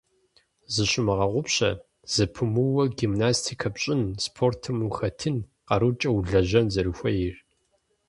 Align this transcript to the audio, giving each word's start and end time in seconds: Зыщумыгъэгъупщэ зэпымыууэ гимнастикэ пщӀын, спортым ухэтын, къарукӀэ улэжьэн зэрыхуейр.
Зыщумыгъэгъупщэ 0.73 1.69
зэпымыууэ 2.13 2.83
гимнастикэ 2.97 3.69
пщӀын, 3.73 4.01
спортым 4.23 4.77
ухэтын, 4.87 5.37
къарукӀэ 5.67 6.09
улэжьэн 6.11 6.67
зэрыхуейр. 6.73 7.35